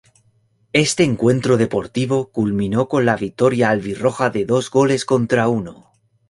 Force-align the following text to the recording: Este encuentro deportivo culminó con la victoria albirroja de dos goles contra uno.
Este 0.73 1.03
encuentro 1.03 1.57
deportivo 1.57 2.31
culminó 2.31 2.87
con 2.87 3.05
la 3.05 3.15
victoria 3.15 3.69
albirroja 3.69 4.31
de 4.31 4.45
dos 4.45 4.71
goles 4.71 5.05
contra 5.05 5.47
uno. 5.47 5.91